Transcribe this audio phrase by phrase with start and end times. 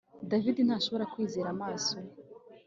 [0.29, 2.11] David ntashobora kwizera amaso ye